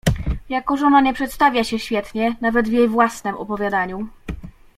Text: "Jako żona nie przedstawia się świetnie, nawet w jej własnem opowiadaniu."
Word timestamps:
"Jako 0.49 0.77
żona 0.77 1.01
nie 1.01 1.13
przedstawia 1.13 1.63
się 1.63 1.79
świetnie, 1.79 2.35
nawet 2.41 2.69
w 2.69 2.71
jej 2.71 2.87
własnem 2.87 3.35
opowiadaniu." 3.35 4.07